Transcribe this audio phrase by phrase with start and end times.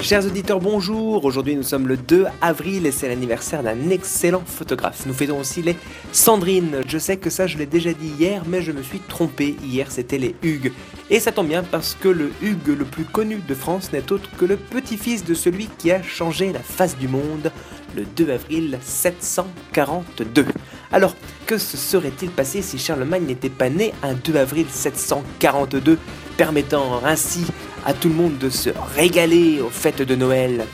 [0.00, 1.24] Chers auditeurs, bonjour.
[1.24, 5.04] Aujourd'hui, nous sommes le 2 avril et c'est l'anniversaire d'un excellent photographe.
[5.06, 5.76] Nous fêtons aussi les
[6.12, 6.82] Sandrine.
[6.86, 9.56] Je sais que ça, je l'ai déjà dit hier, mais je me suis trompé.
[9.62, 10.72] Hier, c'était les Hugues.
[11.10, 14.30] Et ça tombe bien parce que le Hugues le plus connu de France n'est autre
[14.38, 17.50] que le petit-fils de celui qui a changé la face du monde
[17.96, 20.46] le 2 avril 742.
[20.92, 21.14] Alors,
[21.46, 25.98] que se serait-il passé si Charlemagne n'était pas né un 2 avril 742,
[26.36, 27.46] permettant ainsi
[27.88, 30.66] à tout le monde de se régaler aux fêtes de Noël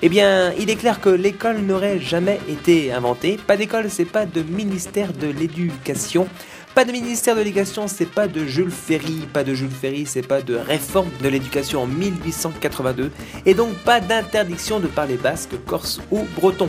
[0.00, 3.36] eh bien, il est clair que l'école n'aurait jamais été inventée.
[3.36, 6.28] Pas d'école, c'est pas de ministère de l'éducation.
[6.72, 9.26] Pas de ministère de l'éducation, c'est pas de Jules Ferry.
[9.32, 13.10] Pas de Jules Ferry, c'est pas de réforme de l'éducation en 1882.
[13.44, 16.68] Et donc pas d'interdiction de parler basque, corse ou breton.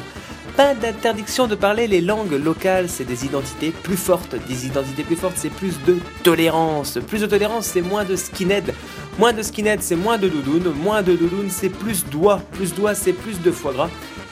[0.59, 4.35] Pas d'interdiction de parler les langues locales, c'est des identités plus fortes.
[4.45, 6.99] Des identités plus fortes, c'est plus de tolérance.
[7.07, 8.73] Plus de tolérance, c'est moins de skinhead.
[9.17, 10.73] Moins de skinhead, c'est moins de doudoune.
[10.73, 12.41] Moins de doudoune, c'est plus doigts.
[12.51, 13.89] Plus doigts, c'est plus de foie gras.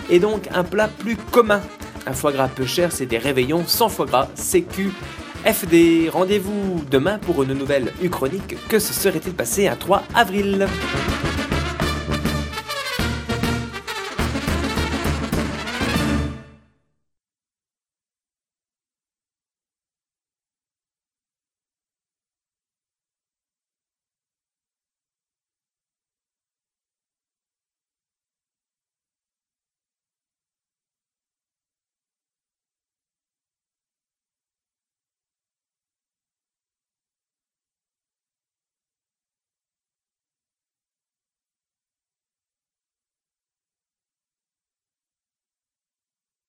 [0.10, 1.62] Et donc un plat plus commun.
[2.06, 4.92] Un foie gras peu cher, c'est des réveillons sans foie gras, CQ
[5.46, 6.10] FD.
[6.12, 8.58] Rendez-vous demain pour une nouvelle Uchronique.
[8.68, 10.68] Que se serait-il passé un 3 avril?